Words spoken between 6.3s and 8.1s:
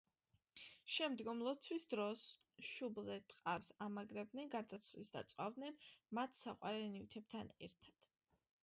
საყვარელ ნივთებთან ერთად.